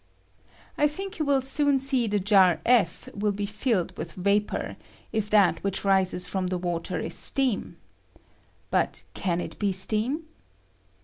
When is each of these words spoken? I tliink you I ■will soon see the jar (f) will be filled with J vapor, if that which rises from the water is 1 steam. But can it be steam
I 0.79 0.87
tliink 0.87 1.19
you 1.19 1.27
I 1.29 1.35
■will 1.37 1.43
soon 1.43 1.77
see 1.77 2.07
the 2.07 2.19
jar 2.19 2.59
(f) 2.65 3.07
will 3.13 3.31
be 3.33 3.45
filled 3.45 3.95
with 3.99 4.15
J 4.15 4.21
vapor, 4.23 4.75
if 5.11 5.29
that 5.29 5.63
which 5.63 5.85
rises 5.85 6.25
from 6.25 6.47
the 6.47 6.57
water 6.57 6.97
is 6.97 7.11
1 7.11 7.11
steam. 7.19 7.77
But 8.71 9.03
can 9.13 9.39
it 9.39 9.59
be 9.59 9.71
steam 9.71 10.23